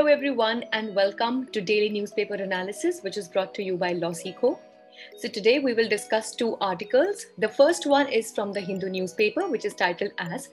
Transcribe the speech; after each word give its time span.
Hello, 0.00 0.10
everyone, 0.10 0.64
and 0.72 0.94
welcome 0.94 1.46
to 1.52 1.60
Daily 1.60 1.90
Newspaper 1.90 2.32
Analysis, 2.32 3.00
which 3.02 3.18
is 3.18 3.28
brought 3.28 3.52
to 3.52 3.62
you 3.62 3.76
by 3.76 3.92
LawSikho. 3.92 4.58
So, 5.18 5.28
today 5.28 5.58
we 5.58 5.74
will 5.74 5.90
discuss 5.90 6.34
two 6.34 6.56
articles. 6.58 7.26
The 7.36 7.50
first 7.50 7.86
one 7.86 8.08
is 8.08 8.32
from 8.32 8.50
the 8.50 8.62
Hindu 8.62 8.88
newspaper, 8.88 9.46
which 9.46 9.66
is 9.66 9.74
titled 9.74 10.12
as 10.16 10.48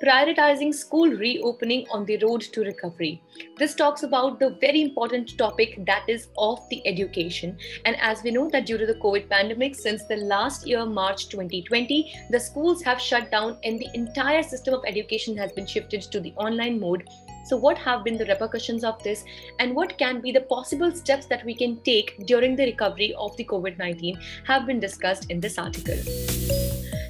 Prioritizing 0.00 0.72
School 0.72 1.10
Reopening 1.10 1.88
on 1.90 2.04
the 2.04 2.16
Road 2.18 2.42
to 2.42 2.60
Recovery. 2.60 3.20
This 3.56 3.74
talks 3.74 4.04
about 4.04 4.38
the 4.38 4.50
very 4.60 4.82
important 4.82 5.36
topic 5.36 5.84
that 5.84 6.04
is 6.06 6.28
of 6.38 6.60
the 6.70 6.86
education. 6.86 7.58
And 7.84 7.96
as 8.00 8.22
we 8.22 8.30
know 8.30 8.48
that 8.50 8.66
due 8.66 8.78
to 8.78 8.86
the 8.86 9.00
COVID 9.06 9.28
pandemic, 9.28 9.74
since 9.74 10.04
the 10.04 10.18
last 10.18 10.64
year, 10.64 10.86
March 10.86 11.28
2020, 11.28 12.28
the 12.30 12.38
schools 12.38 12.82
have 12.84 13.00
shut 13.00 13.32
down 13.32 13.58
and 13.64 13.80
the 13.80 13.90
entire 13.94 14.44
system 14.44 14.74
of 14.74 14.84
education 14.86 15.36
has 15.38 15.50
been 15.50 15.66
shifted 15.66 16.02
to 16.02 16.20
the 16.20 16.32
online 16.36 16.78
mode 16.78 17.02
so, 17.44 17.56
what 17.56 17.78
have 17.78 18.04
been 18.04 18.16
the 18.16 18.26
repercussions 18.26 18.84
of 18.84 19.02
this, 19.02 19.24
and 19.58 19.74
what 19.74 19.98
can 19.98 20.20
be 20.20 20.32
the 20.32 20.42
possible 20.42 20.94
steps 20.94 21.26
that 21.26 21.44
we 21.44 21.54
can 21.54 21.80
take 21.82 22.26
during 22.26 22.56
the 22.56 22.66
recovery 22.66 23.14
of 23.18 23.36
the 23.36 23.44
COVID 23.44 23.78
19 23.78 24.18
have 24.46 24.66
been 24.66 24.80
discussed 24.80 25.30
in 25.30 25.40
this 25.40 25.58
article. 25.58 25.98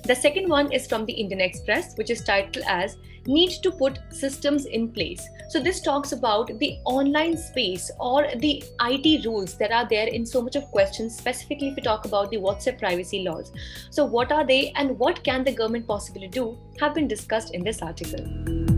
The 0.05 0.17
second 0.17 0.49
one 0.49 0.73
is 0.73 0.89
from 0.89 1.07
the 1.07 1.13
Indian 1.13 1.41
Express, 1.41 1.97
which 1.97 2.11
is 2.11 2.25
titled 2.25 2.65
as 2.67 2.97
Need 3.27 3.63
to 3.63 3.71
Put 3.71 4.01
Systems 4.11 4.65
in 4.65 4.91
Place. 4.91 5.29
So, 5.49 5.63
this 5.63 5.81
talks 5.81 6.11
about 6.13 6.59
the 6.59 6.79
online 6.85 7.37
space 7.37 7.91
or 8.01 8.27
the 8.37 8.65
IT 8.80 9.25
rules 9.25 9.57
that 9.59 9.71
are 9.71 9.87
there 9.89 10.09
in 10.09 10.27
so 10.27 10.43
much 10.43 10.57
of 10.57 10.65
questions, 10.73 11.17
specifically 11.17 11.69
if 11.69 11.77
we 11.77 11.83
talk 11.83 12.05
about 12.05 12.30
the 12.30 12.39
WhatsApp 12.39 12.79
privacy 12.79 13.23
laws. 13.23 13.53
So, 13.91 14.05
what 14.05 14.33
are 14.33 14.45
they 14.45 14.73
and 14.77 14.99
what 14.99 15.23
can 15.23 15.45
the 15.45 15.53
government 15.53 15.87
possibly 15.87 16.27
do 16.27 16.59
have 16.80 16.95
been 16.95 17.07
discussed 17.07 17.55
in 17.55 17.63
this 17.63 17.80
article. 17.80 18.72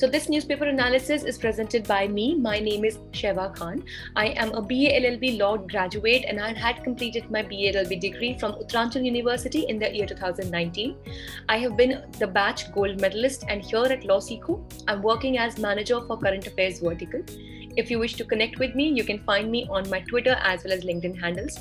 So, 0.00 0.08
this 0.08 0.30
newspaper 0.30 0.64
analysis 0.64 1.24
is 1.24 1.36
presented 1.36 1.86
by 1.86 2.08
me. 2.08 2.34
My 2.34 2.58
name 2.58 2.86
is 2.86 2.96
Sheva 3.12 3.54
Khan. 3.54 3.82
I 4.16 4.28
am 4.28 4.50
a 4.54 4.62
BA 4.62 4.92
LLB 4.98 5.38
law 5.38 5.58
graduate 5.58 6.24
and 6.26 6.40
I 6.40 6.54
had 6.54 6.82
completed 6.82 7.30
my 7.30 7.42
BA 7.42 7.74
LLB 7.74 8.00
degree 8.00 8.38
from 8.38 8.54
Uttaranchal 8.54 9.04
University 9.04 9.66
in 9.68 9.78
the 9.78 9.94
year 9.94 10.06
2019. 10.06 10.96
I 11.50 11.58
have 11.58 11.76
been 11.76 12.02
the 12.18 12.26
batch 12.26 12.72
gold 12.72 12.98
medalist 12.98 13.44
and 13.46 13.62
here 13.62 13.84
at 13.84 14.04
LawSikho, 14.04 14.58
I'm 14.88 15.02
working 15.02 15.36
as 15.36 15.58
manager 15.58 16.00
for 16.06 16.16
current 16.16 16.46
affairs 16.46 16.78
vertical. 16.78 17.20
If 17.76 17.90
you 17.90 17.98
wish 17.98 18.14
to 18.14 18.24
connect 18.24 18.58
with 18.58 18.74
me, 18.74 18.88
you 18.88 19.04
can 19.04 19.22
find 19.24 19.50
me 19.50 19.66
on 19.68 19.90
my 19.90 20.00
Twitter 20.00 20.38
as 20.40 20.64
well 20.64 20.72
as 20.72 20.82
LinkedIn 20.82 21.20
handles. 21.20 21.58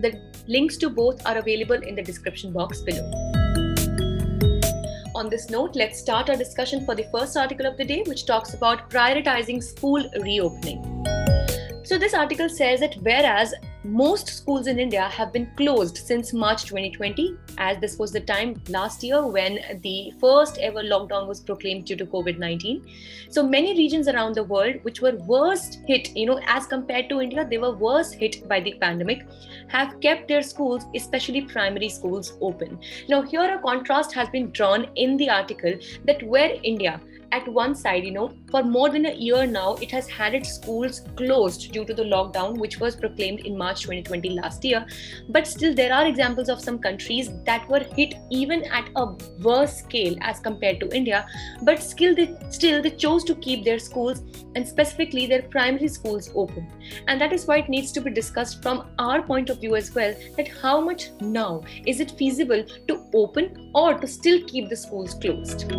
The 0.00 0.18
links 0.48 0.78
to 0.78 0.88
both 0.88 1.26
are 1.26 1.36
available 1.36 1.82
in 1.82 1.94
the 1.94 2.02
description 2.02 2.54
box 2.54 2.80
below 2.80 3.41
on 5.14 5.28
this 5.28 5.50
note, 5.50 5.76
let's 5.76 5.98
start 5.98 6.30
our 6.30 6.36
discussion 6.36 6.84
for 6.84 6.94
the 6.94 7.04
first 7.12 7.36
article 7.36 7.66
of 7.66 7.76
the 7.76 7.84
day, 7.84 8.02
which 8.06 8.26
talks 8.26 8.54
about 8.54 8.90
prioritizing 8.90 9.62
school 9.62 10.02
reopening. 10.20 10.82
So, 11.84 11.98
this 11.98 12.14
article 12.14 12.48
says 12.48 12.80
that 12.80 12.94
whereas 13.02 13.54
most 13.84 14.28
schools 14.28 14.68
in 14.68 14.78
India 14.78 15.02
have 15.02 15.32
been 15.32 15.50
closed 15.56 15.96
since 15.96 16.32
March 16.32 16.64
2020, 16.64 17.36
as 17.58 17.78
this 17.80 17.98
was 17.98 18.12
the 18.12 18.20
time 18.20 18.60
last 18.68 19.02
year 19.02 19.26
when 19.26 19.58
the 19.82 20.12
first 20.20 20.58
ever 20.58 20.82
lockdown 20.82 21.26
was 21.26 21.40
proclaimed 21.40 21.86
due 21.86 21.96
to 21.96 22.06
COVID 22.06 22.38
19. 22.38 22.86
So, 23.28 23.42
many 23.42 23.74
regions 23.76 24.06
around 24.06 24.36
the 24.36 24.44
world, 24.44 24.76
which 24.82 25.00
were 25.00 25.16
worst 25.26 25.80
hit, 25.86 26.14
you 26.16 26.26
know, 26.26 26.40
as 26.46 26.66
compared 26.66 27.08
to 27.08 27.20
India, 27.20 27.44
they 27.44 27.58
were 27.58 27.72
worst 27.72 28.14
hit 28.14 28.46
by 28.48 28.60
the 28.60 28.74
pandemic, 28.74 29.26
have 29.68 29.98
kept 30.00 30.28
their 30.28 30.42
schools, 30.42 30.84
especially 30.94 31.42
primary 31.42 31.88
schools, 31.88 32.34
open. 32.40 32.78
Now, 33.08 33.22
here 33.22 33.54
a 33.54 33.60
contrast 33.60 34.12
has 34.12 34.28
been 34.28 34.50
drawn 34.52 34.88
in 34.94 35.16
the 35.16 35.28
article 35.28 35.74
that 36.04 36.22
where 36.22 36.56
India 36.62 37.00
at 37.32 37.48
one 37.48 37.74
side, 37.74 38.04
you 38.04 38.10
know, 38.10 38.30
for 38.50 38.62
more 38.62 38.90
than 38.90 39.06
a 39.06 39.14
year 39.14 39.46
now, 39.46 39.74
it 39.76 39.90
has 39.90 40.06
had 40.08 40.34
its 40.34 40.52
schools 40.52 41.00
closed 41.16 41.72
due 41.72 41.84
to 41.84 41.94
the 41.94 42.04
lockdown, 42.04 42.58
which 42.58 42.78
was 42.78 42.94
proclaimed 42.94 43.40
in 43.40 43.56
March 43.56 43.82
2020 43.82 44.30
last 44.30 44.62
year. 44.64 44.86
But 45.30 45.46
still, 45.46 45.74
there 45.74 45.94
are 45.94 46.06
examples 46.06 46.50
of 46.50 46.60
some 46.60 46.78
countries 46.78 47.30
that 47.46 47.68
were 47.68 47.80
hit 47.96 48.14
even 48.30 48.64
at 48.64 48.90
a 48.96 49.06
worse 49.42 49.78
scale 49.78 50.14
as 50.20 50.40
compared 50.40 50.78
to 50.80 50.94
India. 50.94 51.26
But 51.62 51.82
still, 51.82 52.14
they 52.14 52.36
still 52.50 52.82
they 52.82 52.90
chose 52.90 53.24
to 53.24 53.34
keep 53.34 53.64
their 53.64 53.78
schools 53.78 54.22
and 54.54 54.68
specifically 54.68 55.26
their 55.26 55.42
primary 55.42 55.88
schools 55.88 56.30
open. 56.34 56.68
And 57.08 57.18
that 57.20 57.32
is 57.32 57.46
why 57.46 57.58
it 57.58 57.70
needs 57.70 57.92
to 57.92 58.02
be 58.02 58.10
discussed 58.10 58.62
from 58.62 58.90
our 58.98 59.22
point 59.22 59.48
of 59.48 59.60
view 59.60 59.74
as 59.76 59.94
well. 59.94 60.14
That 60.36 60.48
how 60.48 60.80
much 60.80 61.10
now 61.20 61.62
is 61.86 62.00
it 62.00 62.10
feasible 62.12 62.62
to 62.88 63.06
open 63.14 63.70
or 63.74 63.94
to 63.94 64.06
still 64.06 64.42
keep 64.46 64.68
the 64.68 64.76
schools 64.76 65.14
closed? 65.14 65.72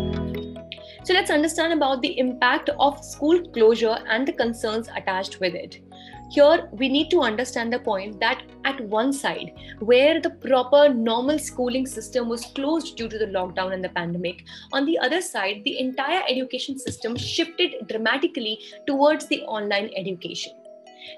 So 1.04 1.12
let's 1.12 1.30
understand 1.30 1.74
about 1.74 2.00
the 2.00 2.18
impact 2.18 2.70
of 2.80 3.04
school 3.04 3.38
closure 3.50 3.98
and 4.08 4.26
the 4.26 4.32
concerns 4.32 4.88
attached 4.96 5.38
with 5.38 5.54
it. 5.54 5.82
Here, 6.30 6.66
we 6.72 6.88
need 6.88 7.10
to 7.10 7.20
understand 7.20 7.70
the 7.70 7.78
point 7.78 8.18
that 8.20 8.42
at 8.64 8.80
one 8.80 9.12
side, 9.12 9.52
where 9.80 10.18
the 10.18 10.30
proper 10.30 10.88
normal 10.88 11.38
schooling 11.38 11.86
system 11.86 12.30
was 12.30 12.46
closed 12.46 12.96
due 12.96 13.06
to 13.08 13.18
the 13.18 13.26
lockdown 13.26 13.74
and 13.74 13.84
the 13.84 13.90
pandemic, 13.90 14.44
on 14.72 14.86
the 14.86 14.98
other 14.98 15.20
side, 15.20 15.60
the 15.66 15.78
entire 15.78 16.22
education 16.26 16.78
system 16.78 17.16
shifted 17.16 17.86
dramatically 17.86 18.58
towards 18.86 19.26
the 19.26 19.42
online 19.42 19.90
education. 19.96 20.54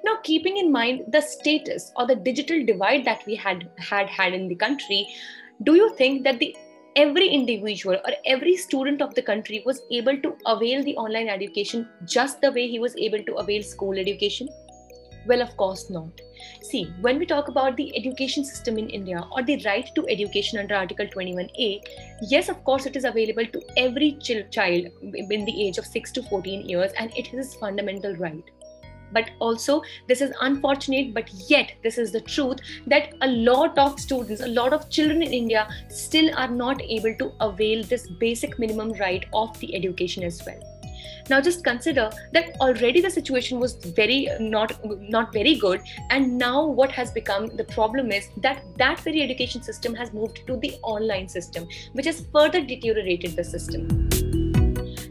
Now, 0.04 0.16
keeping 0.24 0.56
in 0.56 0.72
mind 0.72 1.12
the 1.12 1.20
status 1.20 1.92
or 1.94 2.08
the 2.08 2.16
digital 2.16 2.66
divide 2.66 3.04
that 3.04 3.24
we 3.24 3.36
had 3.36 3.70
had, 3.78 4.08
had 4.08 4.34
in 4.34 4.48
the 4.48 4.56
country, 4.56 5.06
do 5.62 5.76
you 5.76 5.94
think 5.94 6.24
that 6.24 6.40
the 6.40 6.56
every 6.96 7.28
individual 7.28 7.96
or 8.06 8.12
every 8.24 8.56
student 8.56 9.02
of 9.02 9.14
the 9.14 9.22
country 9.22 9.62
was 9.66 9.82
able 9.90 10.16
to 10.22 10.34
avail 10.46 10.82
the 10.82 10.96
online 10.96 11.28
education 11.28 11.86
just 12.06 12.40
the 12.40 12.50
way 12.50 12.66
he 12.66 12.78
was 12.78 12.96
able 12.96 13.22
to 13.24 13.34
avail 13.34 13.62
school 13.62 13.98
education? 13.98 14.48
Well, 15.26 15.42
of 15.42 15.56
course 15.56 15.90
not. 15.90 16.20
See, 16.62 16.84
when 17.00 17.18
we 17.18 17.26
talk 17.26 17.48
about 17.48 17.76
the 17.76 17.94
education 17.96 18.44
system 18.44 18.78
in 18.78 18.88
India 18.88 19.24
or 19.32 19.42
the 19.42 19.60
right 19.64 19.90
to 19.94 20.08
education 20.08 20.58
under 20.58 20.74
Article 20.74 21.06
21A, 21.06 21.80
yes, 22.22 22.48
of 22.48 22.62
course, 22.64 22.86
it 22.86 22.96
is 22.96 23.04
available 23.04 23.44
to 23.44 23.62
every 23.76 24.12
child 24.50 24.86
in 25.02 25.44
the 25.44 25.66
age 25.66 25.78
of 25.78 25.84
6 25.84 26.12
to 26.12 26.22
14 26.22 26.68
years 26.68 26.92
and 26.96 27.12
it 27.16 27.34
is 27.34 27.54
a 27.54 27.58
fundamental 27.58 28.14
right 28.16 28.44
but 29.12 29.30
also 29.38 29.82
this 30.08 30.20
is 30.20 30.32
unfortunate 30.40 31.14
but 31.14 31.28
yet 31.48 31.72
this 31.82 31.98
is 31.98 32.12
the 32.12 32.20
truth 32.20 32.58
that 32.86 33.14
a 33.22 33.28
lot 33.28 33.78
of 33.78 33.98
students 33.98 34.42
a 34.42 34.48
lot 34.48 34.72
of 34.72 34.88
children 34.90 35.22
in 35.22 35.32
india 35.32 35.68
still 35.88 36.30
are 36.36 36.48
not 36.48 36.80
able 36.82 37.14
to 37.18 37.32
avail 37.40 37.82
this 37.84 38.08
basic 38.26 38.58
minimum 38.58 38.92
right 39.00 39.26
of 39.32 39.58
the 39.60 39.74
education 39.74 40.22
as 40.22 40.42
well. 40.46 40.58
Now 41.28 41.40
just 41.40 41.64
consider 41.64 42.10
that 42.32 42.54
already 42.60 43.00
the 43.00 43.10
situation 43.10 43.58
was 43.58 43.74
very 43.74 44.28
uh, 44.28 44.38
not 44.38 44.74
not 45.16 45.32
very 45.32 45.56
good. 45.56 45.80
And 46.10 46.38
now 46.38 46.64
what 46.64 46.92
has 46.92 47.10
become 47.10 47.48
the 47.48 47.64
problem 47.64 48.12
is 48.12 48.28
that 48.48 48.62
that 48.76 49.00
very 49.00 49.22
education 49.22 49.62
system 49.62 49.94
has 49.94 50.12
moved 50.12 50.46
to 50.46 50.56
the 50.56 50.74
online 50.82 51.28
system 51.28 51.66
which 51.94 52.06
has 52.06 52.24
further 52.32 52.60
deteriorated 52.60 53.34
the 53.34 53.44
system 53.44 54.15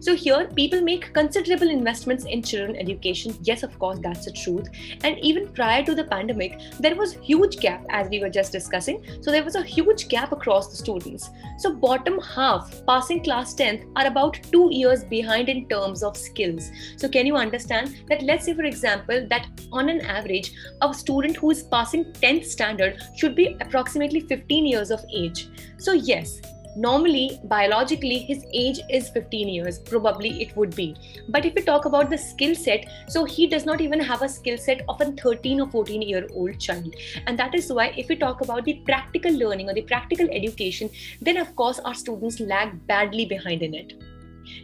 so 0.05 0.13
here, 0.15 0.47
people 0.55 0.81
make 0.81 1.11
considerable 1.15 1.67
investments 1.67 2.25
in 2.25 2.43
children 2.43 2.75
education. 2.75 3.35
Yes, 3.41 3.63
of 3.63 3.79
course, 3.79 3.97
that's 4.03 4.25
the 4.25 4.31
truth. 4.31 4.69
And 5.03 5.17
even 5.17 5.47
prior 5.47 5.83
to 5.83 5.95
the 5.95 6.03
pandemic, 6.03 6.59
there 6.79 6.95
was 6.95 7.13
huge 7.13 7.57
gap 7.57 7.83
as 7.89 8.07
we 8.09 8.19
were 8.19 8.29
just 8.29 8.51
discussing. 8.51 9.03
So 9.21 9.31
there 9.31 9.43
was 9.43 9.55
a 9.55 9.63
huge 9.63 10.07
gap 10.07 10.31
across 10.31 10.67
the 10.67 10.75
students. 10.75 11.31
So 11.57 11.73
bottom 11.73 12.19
half, 12.19 12.85
passing 12.85 13.23
class 13.23 13.55
10th, 13.55 13.91
are 13.95 14.05
about 14.05 14.39
two 14.51 14.69
years 14.71 15.03
behind 15.03 15.49
in 15.49 15.67
terms 15.69 16.03
of 16.03 16.15
skills. 16.15 16.69
So 16.97 17.09
can 17.09 17.25
you 17.25 17.35
understand 17.35 18.03
that? 18.07 18.21
Let's 18.21 18.45
say, 18.45 18.53
for 18.53 18.65
example, 18.65 19.25
that 19.31 19.47
on 19.71 19.89
an 19.89 20.01
average, 20.01 20.53
a 20.83 20.93
student 20.93 21.35
who 21.37 21.49
is 21.49 21.63
passing 21.63 22.05
10th 22.13 22.45
standard 22.45 23.01
should 23.15 23.35
be 23.35 23.57
approximately 23.59 24.19
15 24.19 24.67
years 24.67 24.91
of 24.91 25.03
age. 25.11 25.49
So 25.79 25.93
yes, 25.93 26.41
normally 26.75 27.39
biologically 27.45 28.19
his 28.19 28.45
age 28.53 28.79
is 28.89 29.09
15 29.09 29.47
years. 29.47 29.79
Probably 29.79 30.41
it 30.41 30.55
would 30.55 30.75
be. 30.75 30.95
But 31.29 31.45
if 31.45 31.53
we 31.53 31.61
talk 31.61 31.85
about 31.85 32.09
the 32.09 32.17
skill 32.17 32.55
set 32.55 32.85
so 33.07 33.25
he 33.25 33.47
does 33.47 33.65
not 33.65 33.81
even 33.81 33.99
have 33.99 34.21
a 34.21 34.29
skill 34.29 34.57
set 34.57 34.81
of 34.89 35.01
a 35.01 35.11
13 35.11 35.61
or 35.61 35.69
14 35.69 36.01
year 36.01 36.27
old 36.33 36.59
child. 36.59 36.95
And 37.27 37.37
that 37.39 37.55
is 37.55 37.71
why 37.71 37.93
if 37.97 38.09
we 38.09 38.15
talk 38.15 38.41
about 38.41 38.65
the 38.65 38.81
practical 38.85 39.33
learning 39.33 39.69
or 39.69 39.73
the 39.73 39.81
practical 39.83 40.27
education 40.31 40.89
then 41.21 41.37
of 41.37 41.55
course 41.55 41.79
our 41.79 41.93
students 41.93 42.39
lag 42.39 42.85
badly 42.87 43.25
behind 43.25 43.61
in 43.61 43.73
it. 43.73 43.93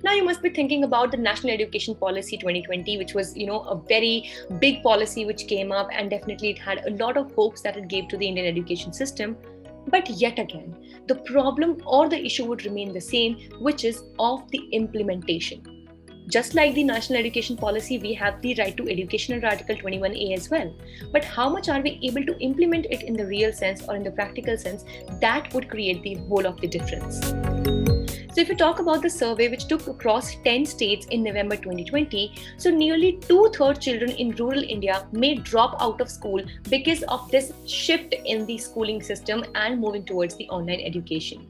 Now 0.03 0.13
you 0.13 0.23
must 0.23 0.41
be 0.41 0.49
thinking 0.49 0.83
about 0.83 1.11
the 1.11 1.17
national 1.17 1.53
education 1.53 1.95
policy 1.95 2.37
2020 2.37 2.97
which 2.97 3.13
was 3.13 3.35
you 3.35 3.47
know 3.47 3.61
a 3.61 3.75
very 3.75 4.29
big 4.59 4.83
policy 4.83 5.25
which 5.25 5.47
came 5.47 5.71
up 5.71 5.89
and 5.91 6.09
definitely 6.09 6.51
it 6.51 6.59
had 6.59 6.85
a 6.85 6.91
lot 6.91 7.17
of 7.17 7.33
hopes 7.33 7.61
that 7.61 7.77
it 7.77 7.87
gave 7.87 8.07
to 8.09 8.17
the 8.17 8.27
indian 8.27 8.45
education 8.45 8.93
system 8.93 9.35
but 9.87 10.09
yet 10.09 10.39
again, 10.39 10.75
the 11.07 11.15
problem 11.15 11.81
or 11.85 12.09
the 12.09 12.23
issue 12.23 12.45
would 12.45 12.65
remain 12.65 12.93
the 12.93 13.01
same, 13.01 13.37
which 13.59 13.83
is 13.83 14.03
of 14.19 14.49
the 14.51 14.67
implementation. 14.71 15.80
Just 16.31 16.53
like 16.53 16.73
the 16.75 16.83
national 16.85 17.19
education 17.19 17.57
policy, 17.57 17.97
we 17.97 18.13
have 18.13 18.41
the 18.41 18.55
right 18.57 18.77
to 18.77 18.87
education 18.87 19.33
under 19.33 19.47
Article 19.47 19.75
21A 19.75 20.33
as 20.33 20.49
well. 20.49 20.73
But 21.11 21.25
how 21.25 21.49
much 21.49 21.67
are 21.67 21.81
we 21.81 21.99
able 22.03 22.25
to 22.25 22.39
implement 22.39 22.85
it 22.85 23.03
in 23.03 23.15
the 23.15 23.25
real 23.25 23.51
sense 23.51 23.83
or 23.89 23.97
in 23.97 24.03
the 24.03 24.11
practical 24.11 24.57
sense? 24.57 24.85
That 25.19 25.53
would 25.53 25.69
create 25.69 26.01
the 26.03 26.13
whole 26.29 26.45
of 26.45 26.61
the 26.61 26.69
difference. 26.69 27.19
So, 28.33 28.39
if 28.39 28.47
you 28.47 28.55
talk 28.55 28.79
about 28.79 29.01
the 29.01 29.09
survey 29.09 29.49
which 29.49 29.67
took 29.67 29.87
across 29.87 30.35
10 30.45 30.65
states 30.65 31.05
in 31.07 31.21
November 31.21 31.57
2020, 31.57 32.33
so 32.55 32.69
nearly 32.69 33.17
two 33.17 33.51
thirds 33.53 33.79
children 33.79 34.11
in 34.11 34.31
rural 34.35 34.63
India 34.63 35.05
may 35.11 35.35
drop 35.35 35.75
out 35.81 35.99
of 35.99 36.09
school 36.09 36.41
because 36.69 37.03
of 37.09 37.29
this 37.29 37.51
shift 37.67 38.15
in 38.23 38.45
the 38.45 38.57
schooling 38.57 39.01
system 39.01 39.43
and 39.55 39.81
moving 39.81 40.05
towards 40.05 40.37
the 40.37 40.47
online 40.47 40.79
education. 40.79 41.45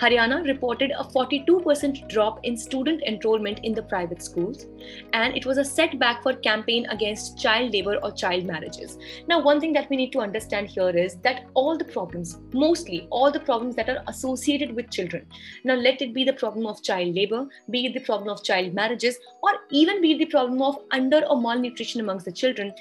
Haryana 0.00 0.46
reported 0.46 0.92
a 0.92 1.02
42% 1.02 2.08
drop 2.08 2.38
in 2.44 2.56
student 2.56 3.02
enrollment 3.02 3.58
in 3.64 3.74
the 3.74 3.82
private 3.82 4.22
schools, 4.22 4.66
and 5.12 5.36
it 5.36 5.44
was 5.44 5.58
a 5.58 5.64
setback 5.64 6.22
for 6.22 6.34
campaign 6.34 6.86
against 6.86 7.36
child 7.36 7.72
labor 7.72 7.96
or 7.96 8.12
child 8.12 8.44
marriages. 8.44 8.96
Now, 9.26 9.42
one 9.42 9.60
thing 9.60 9.72
that 9.72 9.90
we 9.90 9.96
need 9.96 10.12
to 10.12 10.20
understand 10.20 10.68
here 10.68 10.90
is 10.90 11.16
that 11.24 11.46
all 11.54 11.76
the 11.76 11.84
problems, 11.84 12.38
mostly 12.52 13.08
all 13.10 13.32
the 13.32 13.40
problems 13.40 13.74
that 13.74 13.88
are 13.88 14.04
associated 14.06 14.72
with 14.76 14.88
children, 14.90 15.26
now 15.64 15.74
let 15.74 16.00
it 16.00 16.14
be 16.14 16.22
the 16.22 16.32
problem 16.32 16.66
of 16.66 16.80
child 16.80 17.16
labor, 17.16 17.48
be 17.68 17.86
it 17.86 17.94
the 17.94 18.06
problem 18.06 18.28
of 18.28 18.44
child 18.44 18.74
marriages, 18.74 19.18
or 19.42 19.50
even 19.72 20.00
be 20.00 20.12
it 20.12 20.18
the 20.18 20.26
problem 20.26 20.62
of 20.62 20.78
under 20.92 21.24
or 21.26 21.40
malnutrition 21.40 22.00
amongst 22.00 22.24
the 22.24 22.30
children, 22.30 22.72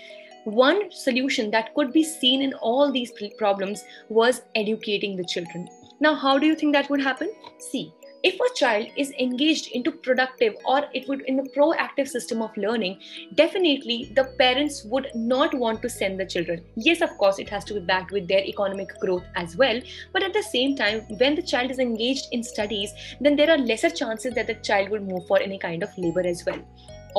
one 0.43 0.91
solution 0.91 1.49
that 1.49 1.73
could 1.73 1.91
be 1.91 2.03
seen 2.03 2.43
in 2.43 2.53
all 2.53 2.91
these 2.91 3.11
problems 3.39 3.83
was 4.07 4.43
educating 4.55 5.17
the 5.17 5.25
children 5.25 5.67
now, 5.99 6.13
how 6.13 6.37
do 6.37 6.45
you 6.45 6.55
think 6.55 6.73
that 6.73 6.89
would 6.91 7.01
happen? 7.01 7.31
See, 7.57 7.91
if 8.23 8.35
a 8.35 8.55
child 8.55 8.87
is 8.97 9.11
engaged 9.19 9.67
into 9.71 9.91
productive 9.91 10.55
or 10.65 10.85
it 10.93 11.07
would 11.07 11.21
in 11.21 11.39
a 11.39 11.43
proactive 11.43 12.07
system 12.07 12.41
of 12.41 12.55
learning 12.57 12.99
definitely 13.35 14.11
the 14.15 14.25
parents 14.39 14.83
would 14.85 15.07
not 15.13 15.53
want 15.53 15.81
to 15.83 15.89
send 15.89 16.19
the 16.19 16.25
children. 16.25 16.63
Yes 16.75 17.01
of 17.01 17.15
course 17.17 17.37
it 17.37 17.49
has 17.49 17.63
to 17.65 17.75
be 17.75 17.79
backed 17.79 18.11
with 18.11 18.27
their 18.27 18.43
economic 18.43 18.99
growth 18.99 19.23
as 19.35 19.55
well. 19.55 19.79
But 20.13 20.23
at 20.23 20.33
the 20.33 20.41
same 20.41 20.75
time 20.75 21.01
when 21.19 21.35
the 21.35 21.43
child 21.43 21.69
is 21.69 21.79
engaged 21.79 22.25
in 22.31 22.43
studies 22.43 22.91
then 23.21 23.35
there 23.35 23.51
are 23.51 23.57
lesser 23.57 23.89
chances 23.89 24.33
that 24.33 24.47
the 24.47 24.55
child 24.55 24.89
will 24.89 25.01
move 25.01 25.27
for 25.27 25.39
any 25.39 25.59
kind 25.59 25.83
of 25.83 25.97
labor 25.97 26.25
as 26.25 26.43
well 26.45 26.59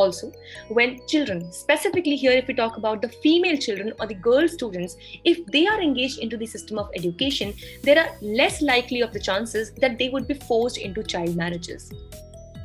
also 0.03 0.33
when 0.69 0.99
children 1.07 1.41
specifically 1.53 2.17
here 2.17 2.33
if 2.33 2.47
we 2.47 2.55
talk 2.55 2.77
about 2.77 3.03
the 3.03 3.09
female 3.27 3.57
children 3.57 3.93
or 4.01 4.07
the 4.07 4.21
girl 4.29 4.49
students 4.49 4.97
if 5.25 5.45
they 5.47 5.67
are 5.67 5.81
engaged 5.81 6.19
into 6.19 6.37
the 6.37 6.47
system 6.47 6.79
of 6.79 6.91
education 6.95 7.55
there 7.83 7.99
are 8.03 8.11
less 8.23 8.63
likely 8.63 9.01
of 9.01 9.13
the 9.13 9.25
chances 9.31 9.73
that 9.85 9.99
they 9.99 10.09
would 10.09 10.29
be 10.29 10.35
forced 10.35 10.79
into 10.79 11.03
child 11.03 11.37
marriages 11.37 11.93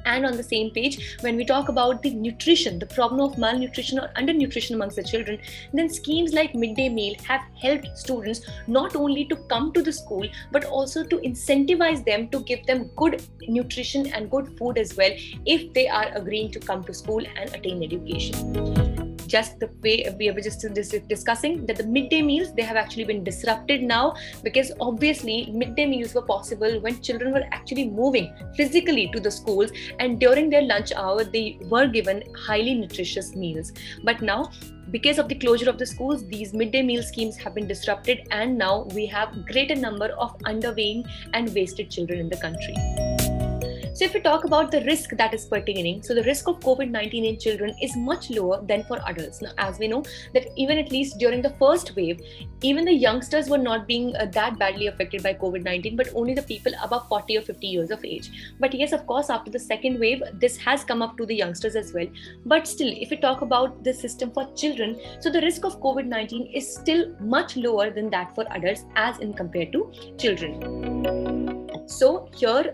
and 0.06 0.26
on 0.26 0.38
the 0.38 0.44
same 0.44 0.70
page 0.72 1.18
when 1.22 1.36
we 1.36 1.46
talk 1.46 1.70
about 1.70 2.02
the 2.02 2.14
nutrition 2.14 2.80
the 2.80 2.86
problem 2.86 3.22
of 3.22 3.38
malnutrition 3.38 4.00
or 4.00 4.08
undernutrition 4.16 4.76
amongst 4.76 4.96
the 4.96 5.04
children 5.04 5.40
then 5.74 5.90
schemes 5.90 6.34
like 6.34 6.56
midday 6.56 6.90
meal 6.90 7.16
have 7.28 7.42
helped 7.62 7.88
students 7.98 8.42
not 8.68 8.96
only 8.96 9.26
to 9.26 9.36
come 9.54 9.72
to 9.74 9.82
the 9.82 9.92
school 9.92 10.28
but 10.52 10.66
also 10.66 11.04
to 11.04 11.18
incentivize 11.18 12.04
them 12.06 12.28
to 12.30 12.42
give 12.42 12.66
them 12.66 12.90
good 12.96 13.22
nutrition 13.48 14.08
and 14.14 14.30
good 14.30 14.58
food 14.58 14.78
as 14.78 14.96
well 14.98 15.12
if 15.46 15.72
they 15.74 15.88
are 15.88 16.10
agreeing 16.16 16.52
to 16.52 16.60
come 16.60 16.84
to 16.84 16.94
school 16.94 17.24
and 17.36 17.56
attain 17.56 17.84
education 17.84 18.93
just 19.36 19.60
the 19.60 19.70
way 19.84 19.96
we 20.20 20.30
were 20.32 20.46
just 20.48 20.66
discussing 21.14 21.66
that 21.66 21.78
the 21.78 21.88
midday 21.96 22.22
meals 22.22 22.54
they 22.58 22.66
have 22.72 22.80
actually 22.84 23.06
been 23.12 23.24
disrupted 23.24 23.82
now 23.82 24.04
because 24.44 24.72
obviously 24.80 25.38
midday 25.62 25.86
meals 25.94 26.14
were 26.14 26.28
possible 26.34 26.80
when 26.82 27.02
children 27.02 27.34
were 27.38 27.46
actually 27.52 27.88
moving 28.02 28.28
physically 28.56 29.10
to 29.14 29.20
the 29.20 29.32
schools 29.40 29.72
and 30.00 30.20
during 30.20 30.50
their 30.50 30.66
lunch 30.74 30.94
hour 30.94 31.24
they 31.24 31.58
were 31.70 31.88
given 31.88 32.24
highly 32.48 32.76
nutritious 32.76 33.36
meals. 33.36 33.72
But 34.04 34.22
now 34.22 34.52
because 34.92 35.18
of 35.18 35.28
the 35.30 35.36
closure 35.36 35.70
of 35.70 35.78
the 35.78 35.86
schools 35.86 36.26
these 36.28 36.54
midday 36.54 36.84
meal 36.84 37.02
schemes 37.02 37.38
have 37.38 37.56
been 37.56 37.68
disrupted 37.68 38.28
and 38.32 38.58
now 38.58 38.84
we 38.94 39.06
have 39.06 39.46
greater 39.48 39.76
number 39.76 40.10
of 40.28 40.38
underweight 40.40 41.10
and 41.34 41.54
wasted 41.56 41.90
children 41.90 42.20
in 42.20 42.30
the 42.30 42.38
country 42.38 43.13
so, 43.94 44.06
if 44.06 44.16
we 44.16 44.22
talk 44.22 44.44
about 44.44 44.72
the 44.72 44.82
risk 44.82 45.12
that 45.18 45.36
is 45.36 45.46
pertaining, 45.46 46.02
so 46.02 46.16
the 46.16 46.24
risk 46.24 46.48
of 46.48 46.60
COVID 46.62 46.90
19 46.90 47.26
in 47.26 47.38
children 47.40 47.76
is 47.80 47.96
much 47.96 48.32
lower 48.32 48.60
than 48.66 48.84
for 48.86 49.00
adults. 49.08 49.40
Now, 49.40 49.52
as 49.60 49.78
we 49.78 49.88
know, 49.88 50.04
that 50.34 50.48
even 50.56 50.80
at 50.80 50.92
least 50.92 51.20
during 51.20 51.44
the 51.44 51.52
first 51.60 51.96
wave, 51.96 52.20
even 52.62 52.86
the 52.86 52.94
youngsters 52.94 53.50
were 53.50 53.60
not 53.60 53.86
being 53.88 54.16
uh, 54.16 54.26
that 54.34 54.58
badly 54.58 54.88
affected 54.88 55.22
by 55.22 55.36
COVID 55.36 55.64
19, 55.64 55.96
but 55.96 56.10
only 56.16 56.34
the 56.34 56.42
people 56.42 56.74
above 56.82 57.08
40 57.08 57.38
or 57.38 57.42
50 57.42 57.68
years 57.68 57.92
of 57.92 58.04
age. 58.04 58.32
But 58.60 58.74
yes, 58.74 58.94
of 58.94 59.06
course, 59.06 59.30
after 59.30 59.52
the 59.52 59.60
second 59.60 60.00
wave, 60.00 60.24
this 60.34 60.58
has 60.58 60.84
come 60.84 61.04
up 61.04 61.16
to 61.18 61.28
the 61.28 61.36
youngsters 61.36 61.76
as 61.76 61.94
well. 61.94 62.08
But 62.48 62.68
still, 62.68 62.92
if 62.92 63.12
we 63.12 63.18
talk 63.18 63.42
about 63.42 63.84
the 63.84 63.94
system 63.94 64.32
for 64.32 64.52
children, 64.56 65.00
so 65.20 65.30
the 65.30 65.42
risk 65.42 65.66
of 65.66 65.80
COVID 65.82 66.08
19 66.08 66.48
is 66.48 66.74
still 66.76 67.16
much 67.20 67.56
lower 67.58 67.92
than 67.92 68.10
that 68.10 68.34
for 68.34 68.46
adults 68.50 68.86
as 68.96 69.20
in 69.20 69.34
compared 69.34 69.72
to 69.74 69.92
children. 70.18 71.64
So, 71.86 72.30
here 72.34 72.74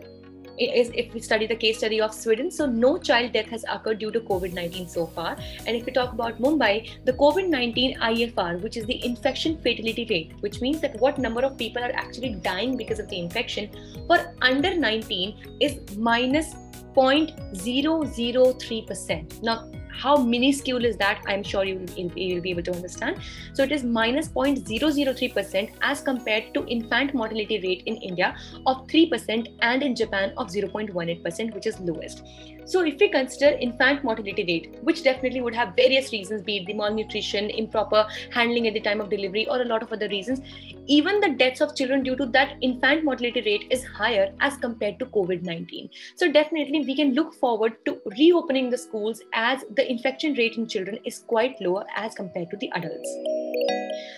is 0.62 0.92
if 0.94 1.14
we 1.14 1.20
study 1.20 1.48
the 1.48 1.56
case 1.56 1.78
study 1.78 2.02
of 2.02 2.14
Sweden, 2.14 2.52
so 2.52 2.66
no 2.66 2.98
child 2.98 3.32
death 3.34 3.48
has 3.48 3.66
occurred 3.70 4.00
due 4.00 4.12
to 4.12 4.20
COVID 4.20 4.54
19 4.54 4.88
so 4.88 5.06
far. 5.08 5.38
And 5.66 5.76
if 5.76 5.86
we 5.86 5.92
talk 5.92 6.14
about 6.14 6.40
Mumbai, 6.40 6.90
the 7.06 7.14
COVID 7.14 7.50
19 7.50 8.00
IFR, 8.00 8.62
which 8.62 8.78
is 8.78 8.86
the 8.86 9.04
infection 9.06 9.58
fatality 9.58 10.06
rate, 10.10 10.32
which 10.42 10.62
means 10.62 10.80
that 10.82 11.00
what 11.00 11.18
number 11.18 11.42
of 11.42 11.58
people 11.58 11.84
are 11.84 11.92
actually 11.94 12.36
dying 12.36 12.78
because 12.78 13.00
of 13.00 13.10
the 13.10 13.20
infection 13.20 13.70
for 14.08 14.34
under 14.42 14.76
19 14.76 15.58
is 15.60 15.80
minus 15.98 16.56
0.003%. 16.96 19.44
Now, 19.44 19.70
how 20.02 20.18
minuscule 20.18 20.86
is 20.86 20.98
that? 20.98 21.22
I'm 21.28 21.44
sure 21.44 21.64
you 21.64 21.80
will, 21.80 22.18
you 22.18 22.36
will 22.36 22.42
be 22.42 22.52
able 22.52 22.64
to 22.64 22.74
understand. 22.74 23.22
So 23.54 23.64
it 23.64 23.72
is 23.72 23.84
minus 23.84 24.30
0.003% 24.30 25.72
as 25.82 26.02
compared 26.02 26.54
to 26.54 26.66
infant 26.68 27.14
mortality 27.14 27.60
rate 27.60 27.84
in 27.86 27.98
India 27.98 28.36
of 28.66 28.88
3% 28.88 29.48
and 29.62 29.84
in 29.84 29.96
Japan 29.96 30.34
of 30.38 30.48
0.18%, 30.48 31.54
which 31.54 31.68
is 31.68 31.80
lowest. 31.80 32.24
So, 32.70 32.84
if 32.84 33.00
we 33.00 33.10
consider 33.10 33.58
infant 33.58 34.04
mortality 34.04 34.44
rate, 34.48 34.78
which 34.84 35.02
definitely 35.02 35.42
would 35.42 35.56
have 35.56 35.76
various 35.76 36.12
reasons, 36.12 36.44
be 36.44 36.58
it 36.58 36.68
the 36.68 36.76
malnutrition, 36.76 37.50
improper 37.50 38.06
handling 38.32 38.68
at 38.68 38.76
the 38.76 38.80
time 38.80 39.02
of 39.02 39.10
delivery, 39.10 39.48
or 39.48 39.64
a 39.64 39.66
lot 39.66 39.82
of 39.82 39.92
other 39.92 40.08
reasons, 40.08 40.42
even 40.86 41.20
the 41.20 41.30
deaths 41.30 41.62
of 41.62 41.76
children 41.76 42.04
due 42.04 42.16
to 42.16 42.28
that 42.28 42.58
infant 42.62 43.04
mortality 43.04 43.42
rate 43.42 43.66
is 43.72 43.84
higher 43.84 44.32
as 44.40 44.56
compared 44.58 45.00
to 45.00 45.08
COVID 45.08 45.42
19. 45.42 45.90
So, 46.16 46.32
definitely 46.32 46.82
we 46.82 46.96
can 46.96 47.16
look 47.16 47.34
forward 47.34 47.84
to 47.86 47.98
reopening 48.20 48.70
the 48.70 48.78
schools 48.78 49.24
as 49.34 49.66
the 49.76 49.89
infection 49.90 50.34
rate 50.34 50.56
in 50.56 50.68
children 50.68 51.00
is 51.06 51.20
quite 51.20 51.60
lower 51.60 51.86
as 51.96 52.14
compared 52.14 52.50
to 52.52 52.58
the 52.58 52.70
adults. 52.74 53.10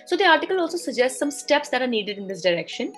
So, 0.06 0.16
the 0.16 0.26
article 0.26 0.60
also 0.60 0.76
suggests 0.76 1.18
some 1.18 1.30
steps 1.30 1.68
that 1.70 1.82
are 1.82 1.86
needed 1.86 2.18
in 2.18 2.26
this 2.26 2.42
direction. 2.42 2.92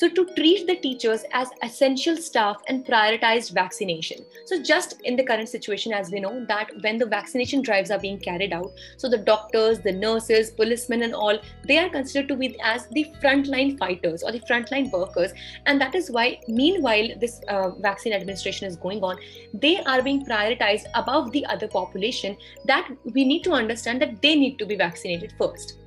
So, 0.00 0.08
to 0.08 0.24
treat 0.34 0.66
the 0.66 0.76
teachers 0.76 1.24
as 1.34 1.50
essential 1.62 2.16
staff 2.16 2.62
and 2.68 2.86
prioritized 2.86 3.52
vaccination. 3.52 4.24
So, 4.46 4.62
just 4.62 4.98
in 5.02 5.14
the 5.14 5.22
current 5.22 5.50
situation, 5.50 5.92
as 5.92 6.10
we 6.10 6.20
know, 6.20 6.46
that 6.46 6.70
when 6.80 6.96
the 6.96 7.04
vaccination 7.04 7.60
drives 7.60 7.90
are 7.90 7.98
being 7.98 8.18
carried 8.18 8.54
out, 8.54 8.72
so 8.96 9.10
the 9.10 9.18
doctors, 9.18 9.80
the 9.80 9.92
nurses, 9.92 10.52
policemen, 10.52 11.02
and 11.02 11.14
all, 11.14 11.38
they 11.66 11.76
are 11.76 11.90
considered 11.90 12.28
to 12.28 12.36
be 12.36 12.58
as 12.62 12.86
the 12.92 13.12
frontline 13.22 13.78
fighters 13.78 14.22
or 14.22 14.32
the 14.32 14.40
frontline 14.40 14.90
workers. 14.90 15.34
And 15.66 15.78
that 15.82 15.94
is 15.94 16.10
why, 16.10 16.40
meanwhile, 16.48 17.08
this 17.20 17.42
uh, 17.48 17.68
vaccine 17.80 18.14
administration 18.14 18.68
is 18.68 18.76
going 18.76 19.04
on, 19.04 19.18
they 19.52 19.82
are 19.82 20.00
being 20.00 20.24
prioritized 20.24 20.86
above 20.94 21.30
the 21.32 21.44
other 21.44 21.68
population. 21.68 22.38
That 22.64 22.88
we 23.12 23.26
need 23.26 23.44
to 23.44 23.52
understand 23.52 24.00
that 24.00 24.22
they 24.22 24.34
need 24.34 24.58
to 24.60 24.64
be 24.64 24.76
vaccinated 24.76 25.34
first. 25.36 25.79